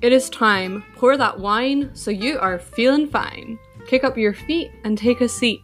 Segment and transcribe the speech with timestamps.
[0.00, 0.84] It is time.
[0.94, 3.58] Pour that wine so you are feeling fine.
[3.88, 5.60] Kick up your feet and take a seat.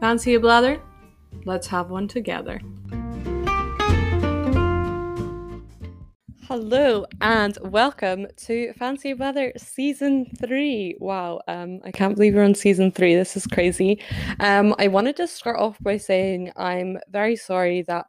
[0.00, 0.80] Fancy a blether?
[1.44, 2.60] Let's have one together.
[6.48, 10.96] Hello and welcome to Fancy Blether Season 3.
[10.98, 13.14] Wow, um, I can't believe we're on Season 3.
[13.14, 14.02] This is crazy.
[14.40, 18.06] Um, I wanted to start off by saying I'm very sorry that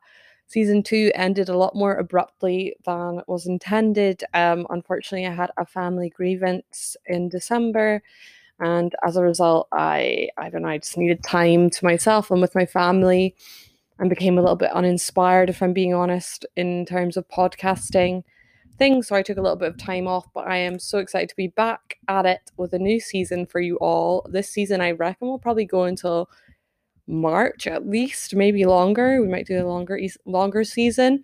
[0.52, 4.24] season two ended a lot more abruptly than was intended.
[4.34, 8.04] Um, unfortunately, I had a family grievance in December,
[8.60, 12.42] and as a result, I I don't know, I just needed time to myself and
[12.42, 13.36] with my family,
[13.98, 18.24] and became a little bit uninspired, if I'm being honest, in terms of podcasting
[18.78, 19.08] things.
[19.08, 21.36] So I took a little bit of time off, but I am so excited to
[21.36, 24.26] be back at it with a new season for you all.
[24.30, 26.30] This season, I reckon, will probably go until
[27.12, 29.22] March at least, maybe longer.
[29.22, 31.24] We might do a longer longer season.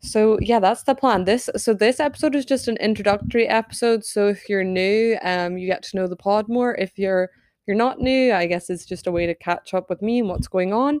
[0.00, 1.24] So yeah, that's the plan.
[1.24, 4.04] This so this episode is just an introductory episode.
[4.04, 6.74] So if you're new, um, you get to know the pod more.
[6.76, 7.30] If you're
[7.66, 10.28] you're not new, I guess it's just a way to catch up with me and
[10.28, 11.00] what's going on.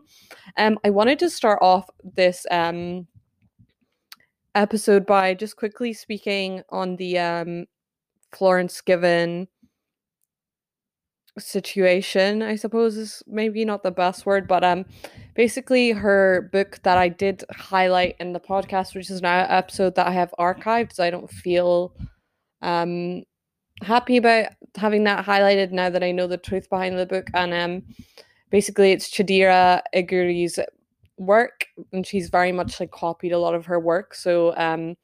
[0.58, 3.06] Um, I wanted to start off this um
[4.54, 7.66] episode by just quickly speaking on the um
[8.32, 9.48] Florence Given
[11.38, 14.84] situation i suppose is maybe not the best word but um
[15.34, 19.94] basically her book that i did highlight in the podcast which is now an episode
[19.94, 21.94] that i have archived so i don't feel
[22.62, 23.22] um
[23.82, 27.28] happy about having that highlighted now that i know the truth behind the book.
[27.34, 27.82] And um
[28.50, 30.58] basically it's Chidera Eggerue's
[31.16, 34.96] work and she's very much like copied a lot of her work so um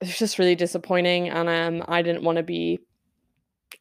[0.00, 2.78] it's just really disappointing and um i didn't want to be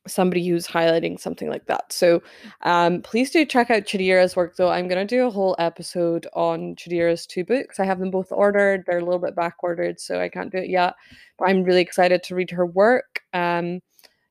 [0.08, 1.92] somebody who's highlighting something like that.
[1.92, 2.22] So
[2.62, 4.70] um, please do check out Chidera's work, though.
[4.70, 7.80] I'm going to do a whole episode on Chidera's two books.
[7.80, 8.84] I have them both ordered.
[8.86, 10.96] They're a little bit back ordered, so I can't do it yet.
[11.38, 13.22] But I'm really excited to read her work.
[13.34, 13.82] Um,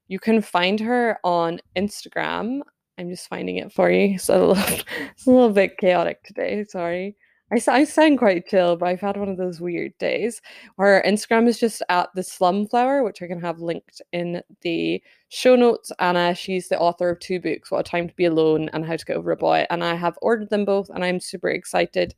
[0.08, 2.60] you can find her on Instagram.
[2.98, 4.18] I'm just finding it for you.
[4.18, 6.64] So it's a little bit chaotic today.
[6.64, 7.16] Sorry.
[7.50, 10.42] I, I sound quite chill, but I've had one of those weird days.
[10.76, 15.56] Her Instagram is just at the Slumflower, which I can have linked in the show
[15.56, 15.90] notes.
[15.98, 18.96] Anna, she's the author of two books, What a Time to Be Alone and How
[18.96, 19.66] to Get Over a Boy.
[19.70, 22.14] And I have ordered them both, and I'm super excited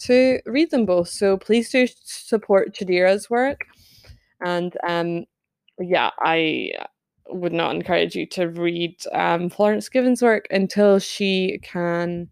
[0.00, 1.08] to read them both.
[1.08, 3.66] So please do support Chidera's work.
[4.40, 5.24] And um,
[5.80, 6.72] yeah, I
[7.30, 12.28] would not encourage you to read um, Florence Given's work until she can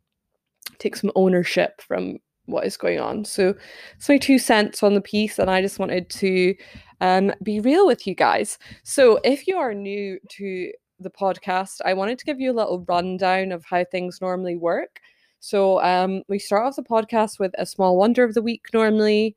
[0.78, 3.24] take some ownership from what is going on.
[3.24, 3.54] So
[3.96, 6.54] it's my two cents on the piece, and I just wanted to
[7.00, 8.58] um, be real with you guys.
[8.82, 12.84] So if you are new to the podcast, I wanted to give you a little
[12.88, 15.00] rundown of how things normally work.
[15.40, 19.36] So um, we start off the podcast with a small wonder of the week normally.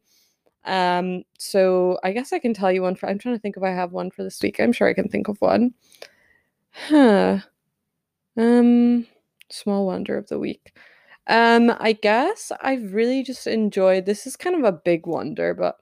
[0.65, 3.63] Um, so I guess I can tell you one for I'm trying to think if
[3.63, 4.59] I have one for this week.
[4.59, 5.73] I'm sure I can think of one.
[6.71, 7.39] Huh.
[8.37, 9.07] Um
[9.51, 10.75] small wonder of the week.
[11.29, 15.77] Um, I guess I've really just enjoyed this is kind of a big wonder, but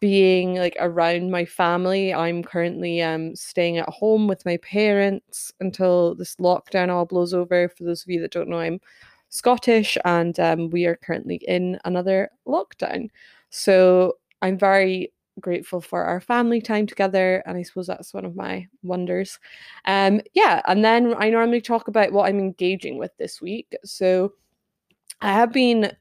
[0.00, 2.12] being like around my family.
[2.12, 7.68] I'm currently um staying at home with my parents until this lockdown all blows over.
[7.68, 8.80] For those of you that don't know, I'm
[9.28, 13.08] Scottish and um, we are currently in another lockdown.
[13.50, 18.34] So I'm very grateful for our family time together and i suppose that's one of
[18.34, 19.38] my wonders
[19.84, 24.32] um yeah and then i normally talk about what i'm engaging with this week so
[25.20, 25.92] I have been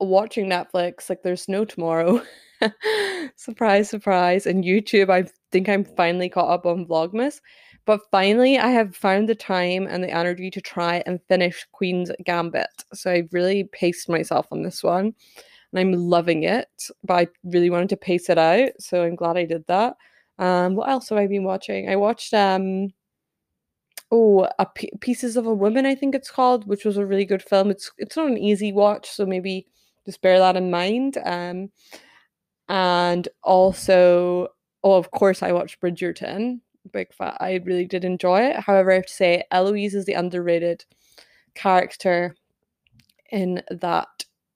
[0.00, 2.22] watching Netflix like there's no tomorrow.
[3.36, 4.46] surprise, surprise.
[4.46, 7.40] And YouTube, I think I'm finally caught up on Vlogmas.
[7.84, 12.10] But finally, I have found the time and the energy to try and finish Queen's
[12.24, 12.66] Gambit.
[12.92, 15.14] So I've really paced myself on this one.
[15.72, 16.68] And I'm loving it.
[17.02, 18.70] But I really wanted to pace it out.
[18.78, 19.96] So I'm glad I did that.
[20.38, 21.88] Um, what else have I been watching?
[21.88, 22.92] I watched um
[24.10, 24.66] oh, a
[25.00, 27.70] Pieces of a Woman, I think it's called, which was a really good film.
[27.70, 29.66] It's it's not an easy watch, so maybe
[30.06, 31.18] just bear that in mind.
[31.24, 31.70] Um,
[32.68, 34.48] and also,
[34.84, 36.60] oh, of course, I watched Bridgerton.
[36.92, 37.36] Big fat.
[37.40, 38.60] I really did enjoy it.
[38.60, 40.84] However, I have to say, Eloise is the underrated
[41.54, 42.34] character
[43.30, 44.08] in that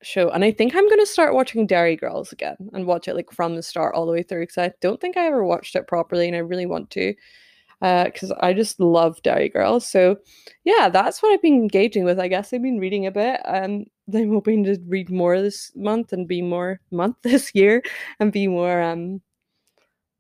[0.03, 0.31] show.
[0.31, 3.31] And I think I'm going to start watching Derry Girls again and watch it like
[3.31, 5.87] from the start all the way through because I don't think I ever watched it
[5.87, 7.15] properly and I really want to
[7.83, 9.87] because uh, I just love Derry Girls.
[9.87, 10.17] So
[10.65, 12.21] yeah, that's what I've been engaging with.
[12.21, 13.41] I guess I've been reading a bit.
[13.45, 17.83] Um, I'm hoping to read more this month and be more month this year
[18.21, 19.21] and be more um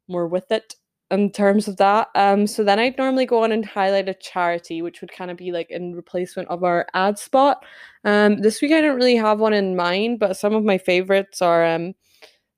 [0.09, 0.75] more with it
[1.11, 2.09] in terms of that.
[2.15, 5.37] Um, so then I'd normally go on and highlight a charity, which would kind of
[5.37, 7.65] be like in replacement of our ad spot.
[8.05, 11.41] Um, this week I don't really have one in mind, but some of my favorites
[11.41, 11.95] are um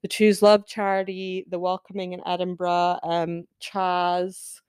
[0.03, 4.61] the Choose Love charity, the Welcoming in Edinburgh, um, CHAS,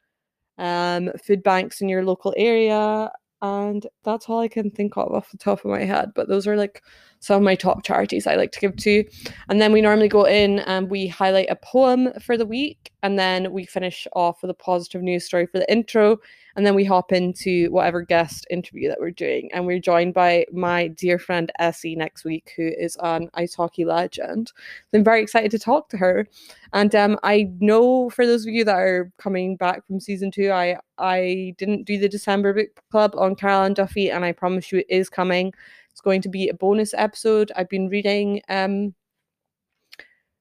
[0.58, 3.12] um, food banks in your local area,
[3.42, 6.12] and that's all I can think of off the top of my head.
[6.16, 6.84] But those are like
[7.26, 9.04] some of my top charities I like to give to.
[9.50, 13.18] And then we normally go in and we highlight a poem for the week, and
[13.18, 16.18] then we finish off with a positive news story for the intro,
[16.56, 19.50] and then we hop into whatever guest interview that we're doing.
[19.54, 23.86] And we're joined by my dear friend Essie next week, who is an ice hockey
[23.86, 24.54] legend.
[24.92, 26.28] So I'm very excited to talk to her.
[26.74, 30.52] And um, I know for those of you that are coming back from season two,
[30.52, 34.72] I I didn't do the December book club on Carol Ann Duffy, and I promise
[34.72, 35.54] you it is coming.
[35.96, 37.54] It's going to be a bonus episode.
[37.56, 38.94] I've been reading um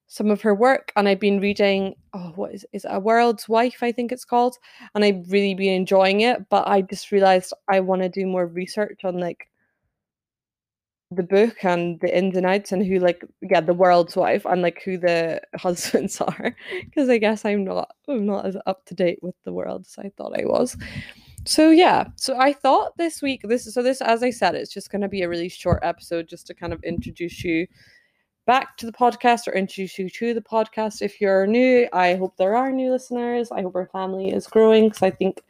[0.09, 3.49] some of her work and I've been reading oh what is is it, a world's
[3.49, 4.56] wife I think it's called.
[4.97, 8.49] And I've really been enjoying it but I just realized I want to do more
[8.49, 9.49] research on like
[11.12, 14.61] the book and the ins and outs and who like yeah the world's wife and
[14.61, 18.95] like who the husbands are because I guess I'm not I'm not as up to
[18.97, 20.77] date with the world as I thought I was
[21.46, 24.91] so yeah so I thought this week this so this as I said it's just
[24.91, 27.67] going to be a really short episode just to kind of introduce you
[28.46, 31.00] back to the podcast or introduce you to the podcast.
[31.00, 33.50] If you're new, I hope there are new listeners.
[33.50, 35.43] I hope our family is growing because I think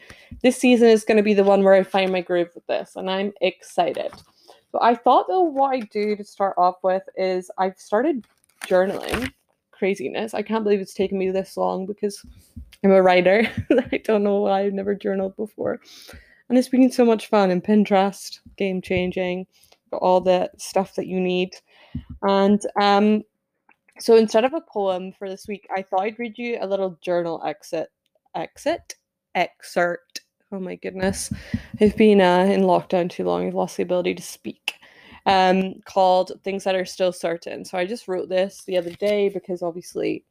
[0.42, 2.96] this season is going to be the one where I find my groove with this,
[2.96, 4.12] and I'm excited.
[4.72, 8.26] So I thought though what I do to start off with is I've started
[8.66, 9.32] journaling.
[9.84, 10.32] Craziness.
[10.32, 12.24] I can't believe it's taken me this long because
[12.82, 13.46] I'm a writer.
[13.92, 15.78] I don't know why I've never journaled before.
[16.48, 19.46] And it's been so much fun and Pinterest, game changing,
[19.90, 21.50] got all the stuff that you need.
[22.22, 23.24] And um,
[23.98, 26.98] so instead of a poem for this week, I thought I'd read you a little
[27.02, 27.90] journal exit,
[28.34, 28.94] exit,
[29.34, 30.22] excerpt.
[30.50, 31.30] Oh my goodness,
[31.78, 33.46] I've been uh, in lockdown too long.
[33.46, 34.73] I've lost the ability to speak.
[35.26, 39.30] Um, called "Things That Are Still Certain." So I just wrote this the other day
[39.30, 40.24] because obviously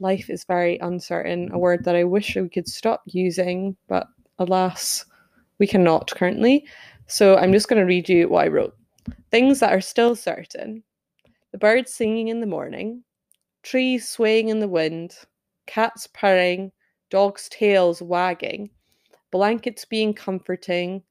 [0.00, 1.50] life is very uncertain.
[1.52, 4.08] A word that I wish we could stop using, but
[4.38, 5.04] alas,
[5.58, 6.66] we cannot currently.
[7.06, 8.76] So I'm just going to read you what I wrote.
[9.30, 10.82] Things that are still certain
[11.52, 13.02] the birds singing in the morning,
[13.62, 15.16] trees swaying in the wind,
[15.66, 16.70] cats purring,
[17.10, 18.70] dogs' tails wagging,
[19.32, 21.02] blankets being comforting,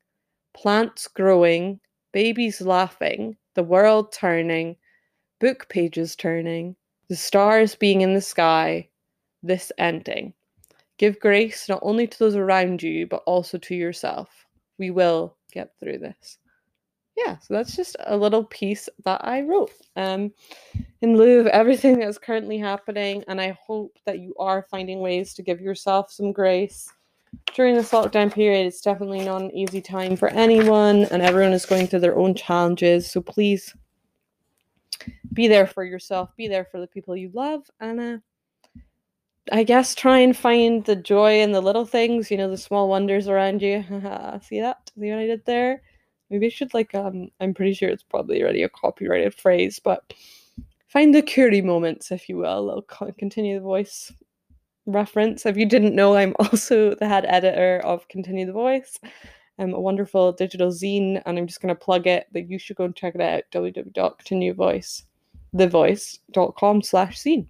[0.54, 1.80] plants growing,
[2.12, 4.76] babies laughing, the world turning,
[5.40, 6.76] book pages turning,
[7.08, 8.88] the stars being in the sky,
[9.44, 10.34] this ending.
[10.98, 14.46] Give grace not only to those around you, but also to yourself.
[14.78, 16.38] We will get through this
[17.26, 20.32] yeah, so that's just a little piece that I wrote um,
[21.02, 23.24] in lieu of everything that's currently happening.
[23.28, 26.90] And I hope that you are finding ways to give yourself some grace
[27.56, 28.66] during this lockdown period.
[28.66, 32.36] It's definitely not an easy time for anyone, and everyone is going through their own
[32.36, 33.10] challenges.
[33.10, 33.76] So please
[35.34, 38.18] be there for yourself, be there for the people you love, and uh,
[39.52, 42.90] I guess try and find the joy in the little things, you know, the small
[42.90, 43.84] wonders around you.
[44.44, 44.92] See that?
[45.00, 45.82] See what I did there?
[46.30, 50.14] Maybe I should like um I'm pretty sure it's probably already a copyrighted phrase, but
[50.88, 52.86] find the curie moments, if you will.
[53.00, 54.12] I'll continue the voice
[54.92, 55.46] reference.
[55.46, 59.00] If you didn't know, I'm also the head editor of Continue the Voice.
[59.58, 62.78] I'm a wonderful digital zine, and I'm just going to plug it that you should
[62.78, 65.04] go and check it out www.continuevoice
[65.56, 67.48] thevoice.com slash zine.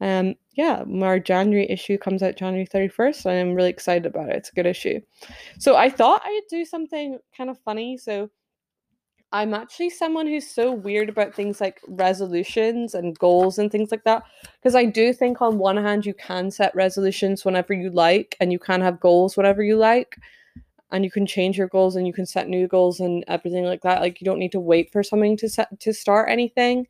[0.00, 4.36] Um, yeah, our January issue comes out January 31st, and I'm really excited about it.
[4.36, 5.00] It's a good issue.
[5.58, 7.96] So I thought I'd do something kind of funny.
[7.96, 8.30] So
[9.32, 14.02] I'm actually someone who's so weird about things like resolutions and goals and things like
[14.04, 14.24] that.
[14.60, 18.50] Because I do think, on one hand, you can set resolutions whenever you like, and
[18.50, 20.16] you can have goals whenever you like,
[20.90, 23.82] and you can change your goals and you can set new goals and everything like
[23.82, 24.00] that.
[24.00, 26.88] Like, you don't need to wait for something to set to start anything.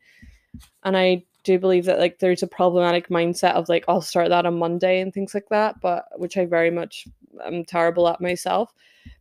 [0.83, 4.45] And I do believe that like there's a problematic mindset of like I'll start that
[4.45, 7.07] on Monday and things like that, but which I very much
[7.43, 8.73] am terrible at myself.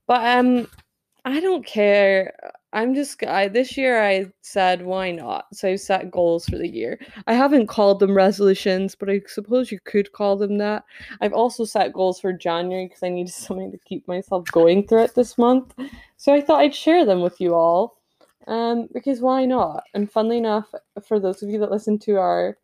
[0.06, 0.68] But um
[1.24, 2.34] I don't care.
[2.72, 5.46] I'm just I this year I said why not?
[5.52, 7.00] So I set goals for the year.
[7.26, 10.84] I haven't called them resolutions, but I suppose you could call them that.
[11.20, 15.04] I've also set goals for January because I needed something to keep myself going through
[15.04, 15.74] it this month.
[16.16, 17.98] So I thought I'd share them with you all.
[18.46, 19.84] Um, because why not?
[19.94, 20.72] And funnily enough,
[21.06, 22.56] for those of you that listen to our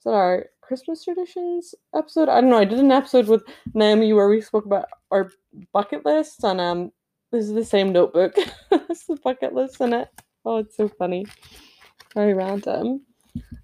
[0.00, 2.28] is our Christmas traditions episode?
[2.28, 2.58] I don't know.
[2.58, 3.44] I did an episode with
[3.74, 5.30] Naomi where we spoke about our
[5.72, 6.92] bucket lists, and um,
[7.32, 8.34] this is the same notebook.
[8.70, 10.08] it's the bucket list in it.
[10.44, 11.26] Oh, it's so funny.
[12.14, 13.00] Very random.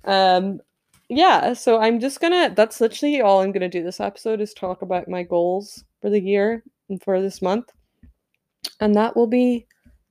[0.05, 0.61] Um,
[1.09, 1.53] yeah.
[1.53, 2.53] So I'm just gonna.
[2.55, 6.21] That's literally all I'm gonna do this episode is talk about my goals for the
[6.21, 7.71] year and for this month,
[8.81, 9.67] and that will be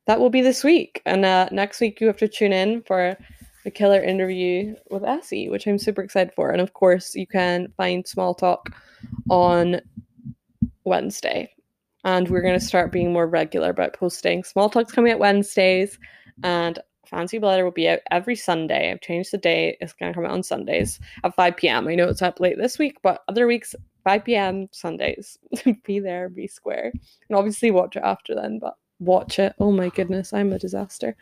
[0.06, 1.02] that will be this week.
[1.06, 3.18] And uh, next week, you have to tune in for
[3.66, 6.52] a killer interview with Essie, which I'm super excited for.
[6.52, 8.70] And of course, you can find Small Talk
[9.30, 9.82] on
[10.86, 11.52] Wednesday.
[12.08, 14.42] And we're going to start being more regular about posting.
[14.42, 16.00] Small Talk's coming out Wednesdays,
[16.42, 18.90] and Fancy Blether will be out every Sunday.
[18.90, 19.76] I've changed the date.
[19.82, 21.86] It's going to come out on Sundays at 5 p.m.
[21.86, 24.70] I know it's up late this week, but other weeks, 5 p.m.
[24.72, 25.38] Sundays.
[25.84, 26.94] be there, be square.
[27.28, 29.54] And obviously watch it after then, but watch it.
[29.60, 31.14] Oh my goodness, I'm a disaster.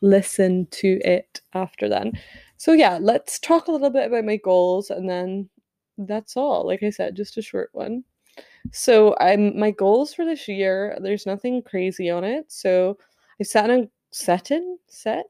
[0.00, 2.14] Listen to it after then.
[2.56, 5.48] So yeah, let's talk a little bit about my goals and then
[5.98, 6.66] that's all.
[6.66, 8.02] Like I said, just a short one.
[8.72, 12.50] So I'm my goals for this year, there's nothing crazy on it.
[12.50, 12.98] So
[13.40, 15.26] I set a set in set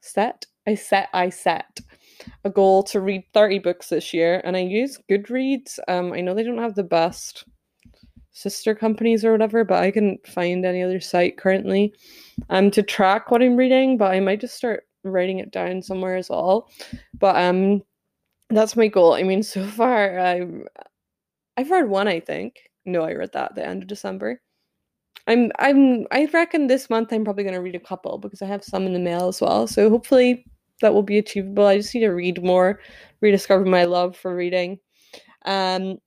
[0.00, 1.80] set I set I set
[2.44, 5.78] a goal to read 30 books this year and I use Goodreads.
[5.88, 7.44] Um I know they don't have the best
[8.32, 11.94] sister companies or whatever, but I can find any other site currently
[12.50, 16.16] um to track what I'm reading, but I might just start writing it down somewhere
[16.16, 16.68] as well.
[17.18, 17.82] But um
[18.50, 19.14] that's my goal.
[19.14, 20.66] I mean, so far I'm
[21.56, 22.70] I've read one, I think.
[22.84, 24.40] No, I read that at the end of December.
[25.26, 28.64] I'm I'm I reckon this month I'm probably gonna read a couple because I have
[28.64, 29.66] some in the mail as well.
[29.66, 30.46] So hopefully
[30.82, 31.66] that will be achievable.
[31.66, 32.80] I just need to read more,
[33.20, 34.78] rediscover my love for reading.
[35.46, 35.98] Um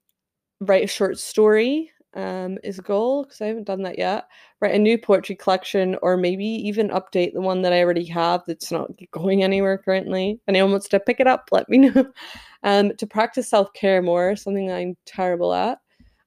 [0.62, 4.28] write a short story um, is a goal because I haven't done that yet.
[4.62, 8.44] Write a new poetry collection or maybe even update the one that I already have
[8.48, 10.40] that's not going anywhere currently.
[10.48, 12.06] Anyone wants to pick it up, let me know.
[12.62, 15.80] Um, to practice self care more, something I'm terrible at.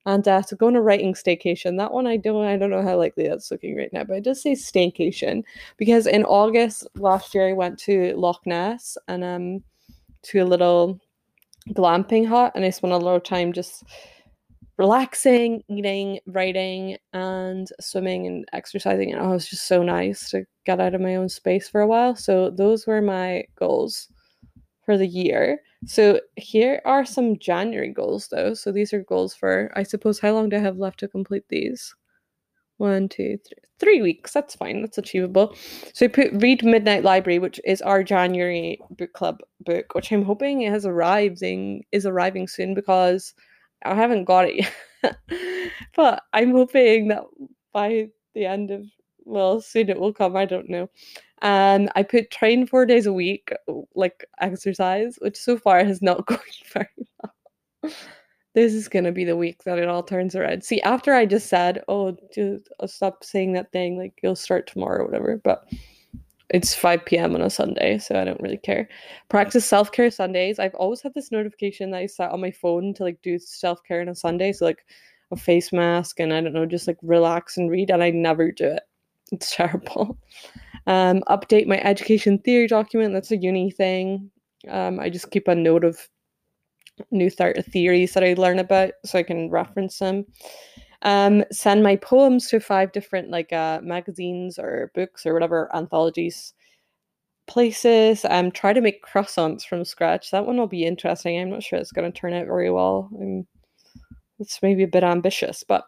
[0.06, 1.76] And uh, to go on a writing staycation.
[1.76, 4.24] That one I don't I don't know how likely that's looking right now, but it
[4.24, 5.42] does say staycation
[5.76, 9.62] because in August last year I went to Loch Ness and um
[10.22, 10.98] to a little
[11.68, 13.84] glamping hut and I spent a lot of time just
[14.82, 19.12] relaxing, eating, writing, and swimming and exercising.
[19.12, 21.82] And oh, it was just so nice to get out of my own space for
[21.82, 22.16] a while.
[22.16, 24.08] So those were my goals
[24.84, 25.60] for the year.
[25.86, 28.54] So here are some January goals though.
[28.54, 31.44] So these are goals for I suppose how long do I have left to complete
[31.48, 31.94] these?
[32.78, 34.32] One, two, three, three weeks.
[34.32, 34.80] That's fine.
[34.80, 35.54] That's achievable.
[35.94, 40.24] So I put read Midnight Library, which is our January book club book, which I'm
[40.24, 43.32] hoping it has arriving is arriving soon because
[43.84, 44.66] I haven't got it
[45.02, 45.16] yet.
[45.96, 47.24] but I'm hoping that
[47.72, 48.84] by the end of
[49.24, 50.90] well, soon it will come, I don't know.
[51.42, 53.52] And I put train four days a week,
[53.94, 56.40] like exercise, which so far has not going
[56.72, 57.92] very well.
[58.54, 60.64] this is gonna be the week that it all turns around.
[60.64, 62.16] See, after I just said, "Oh,
[62.80, 65.68] I'll stop saying that thing," like you'll start tomorrow or whatever, but
[66.52, 67.34] it's 5 p.m.
[67.34, 68.88] on a Sunday, so I don't really care.
[69.28, 70.58] Practice self care Sundays.
[70.58, 73.82] I've always had this notification that I set on my phone to like do self
[73.84, 74.84] care on a Sunday, so like
[75.30, 78.52] a face mask and I don't know, just like relax and read, and I never
[78.52, 78.82] do it.
[79.32, 80.18] It's terrible.
[80.86, 83.14] Um, update my education theory document.
[83.14, 84.30] That's a uni thing.
[84.68, 86.08] Um, I just keep a note of
[87.10, 90.26] new th- theories that I learn about so I can reference them
[91.02, 96.54] um, send my poems to five different like uh, magazines or books or whatever anthologies
[97.48, 100.30] places um try to make croissants from scratch.
[100.30, 101.38] That one will be interesting.
[101.38, 103.10] I'm not sure it's going to turn out very well.
[104.38, 105.84] It's maybe a bit ambitious but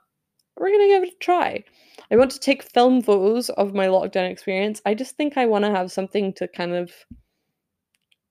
[0.57, 1.65] we're going to give it a try.
[2.11, 4.81] I want to take film photos of my lockdown experience.
[4.87, 6.93] I just think i want to have something to kind of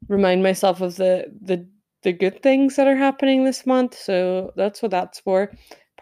[0.07, 1.67] remind myself of the the
[2.03, 3.97] the good things that are happening this month.
[3.97, 5.51] So that's what that's for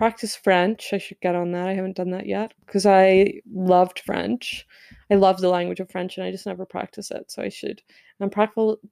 [0.01, 0.93] practice French.
[0.93, 1.67] I should get on that.
[1.67, 4.65] I haven't done that yet because I loved French.
[5.12, 7.29] I love the language of French and I just never practice it.
[7.29, 7.84] So I should.
[8.20, 8.31] And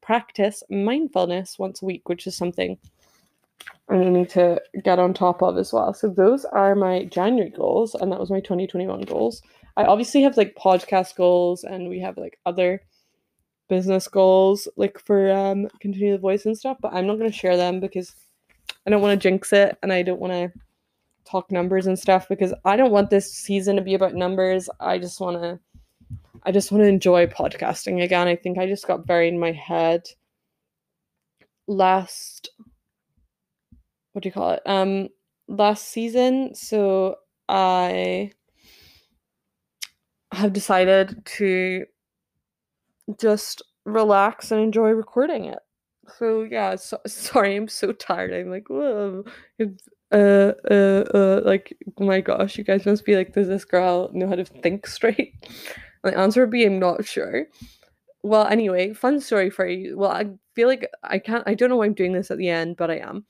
[0.02, 2.78] practice mindfulness once a week, which is something
[3.90, 5.96] I need to get on top of as well.
[5.96, 9.42] So those are my January goals, and that was my 2021 goals.
[9.78, 12.84] I obviously have like podcast goals, and we have like other
[13.68, 16.78] business goals, like for um continue the voice and stuff.
[16.80, 18.14] But I'm not going to share them because
[18.86, 20.52] I don't want to jinx it, and I don't want to
[21.26, 24.70] talk numbers and stuff because I don't want this season to be about numbers.
[24.80, 25.60] I just want to
[26.44, 28.28] I just want to enjoy podcasting again.
[28.28, 30.08] I think I just got very in my head
[31.68, 32.50] last
[34.14, 34.62] what do you call it?
[34.66, 35.10] Um
[35.48, 37.16] last season, so
[37.48, 38.32] I
[40.32, 41.86] have decided to
[43.20, 45.60] just relax and enjoy recording it.
[46.18, 48.34] So yeah, so, sorry, I'm so tired.
[48.34, 49.26] I'm like, whoa,
[50.12, 54.10] uh, uh, uh, like, oh my gosh, you guys must be like, does this girl
[54.14, 55.34] know how to think straight?
[56.02, 57.48] The answer would be, I'm not sure.
[58.24, 59.98] Well, anyway, fun story for you.
[59.98, 62.48] Well, I feel like I can't, I don't know why I'm doing this at the
[62.48, 63.26] end, but I am.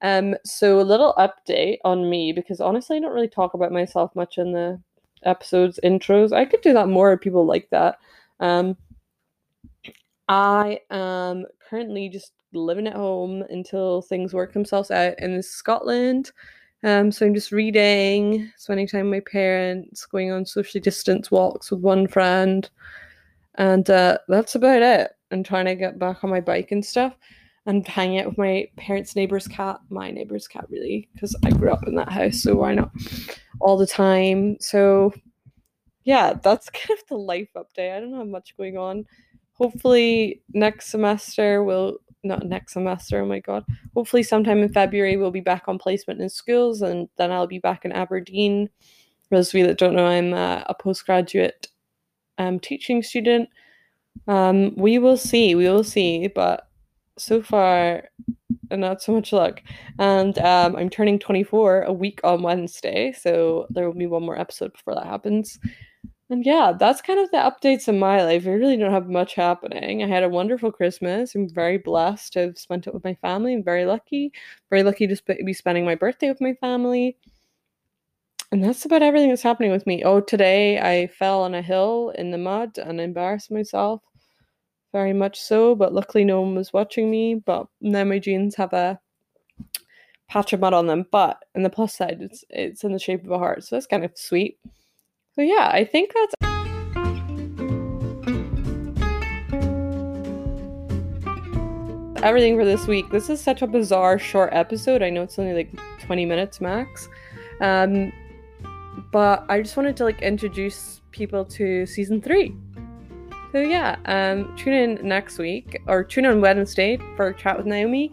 [0.00, 4.16] Um, so a little update on me because honestly, I don't really talk about myself
[4.16, 4.80] much in the
[5.24, 6.32] episodes intros.
[6.32, 7.18] I could do that more.
[7.18, 7.98] People like that.
[8.40, 8.76] Um,
[10.28, 16.32] I am currently just living at home until things work themselves out in Scotland.
[16.82, 21.70] Um, so I'm just reading, spending time with my parents, going on socially distance walks
[21.70, 22.68] with one friend,
[23.54, 25.12] and uh, that's about it.
[25.30, 27.16] And trying to get back on my bike and stuff,
[27.66, 31.72] and hanging out with my parents' neighbor's cat, my neighbor's cat, really, because I grew
[31.72, 32.90] up in that house, so why not?
[33.60, 34.58] All the time.
[34.60, 35.12] So
[36.04, 37.96] yeah, that's kind of the life update.
[37.96, 39.06] I don't have much going on.
[39.54, 43.64] Hopefully next semester we'll not next semester, oh my god.
[43.94, 47.58] Hopefully sometime in February we'll be back on placement in schools and then I'll be
[47.58, 48.68] back in Aberdeen.
[49.28, 51.68] For those of you that don't know, I'm uh, a postgraduate
[52.38, 53.48] um, teaching student.
[54.28, 56.68] Um, we will see, we will see, but
[57.16, 58.08] so far
[58.70, 59.62] not so much luck.
[59.98, 64.38] And um, I'm turning 24 a week on Wednesday, so there will be one more
[64.38, 65.58] episode before that happens.
[66.30, 68.46] And yeah, that's kind of the updates in my life.
[68.46, 70.02] I really don't have much happening.
[70.02, 71.34] I had a wonderful Christmas.
[71.34, 73.52] I'm very blessed to have spent it with my family.
[73.54, 74.32] I'm very lucky.
[74.70, 77.16] Very lucky to sp- be spending my birthday with my family.
[78.50, 80.02] And that's about everything that's happening with me.
[80.02, 84.00] Oh, today I fell on a hill in the mud and embarrassed myself.
[84.92, 87.34] Very much so, but luckily no one was watching me.
[87.36, 89.00] But now my jeans have a
[90.28, 91.06] patch of mud on them.
[91.10, 93.86] But on the plus side, it's it's in the shape of a heart, so that's
[93.86, 94.58] kind of sweet.
[95.36, 96.34] So yeah, I think that's
[102.22, 103.10] everything for this week.
[103.10, 105.02] This is such a bizarre short episode.
[105.02, 107.08] I know it's only like 20 minutes max.
[107.60, 108.12] Um
[109.10, 112.54] but I just wanted to like introduce people to season 3.
[113.50, 117.66] So yeah, um tune in next week or tune in Wednesday for a chat with
[117.66, 118.12] Naomi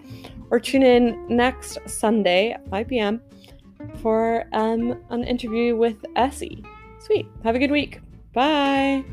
[0.49, 3.21] or tune in next Sunday at 5 p.m.
[4.01, 6.63] for um an interview with Essie.
[7.11, 7.27] Sweet.
[7.43, 7.99] Have a good week.
[8.33, 9.03] Bye.